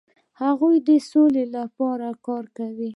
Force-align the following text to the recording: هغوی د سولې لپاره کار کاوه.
هغوی 0.41 0.75
د 0.87 0.89
سولې 1.09 1.45
لپاره 1.55 2.07
کار 2.25 2.45
کاوه. 2.55 2.89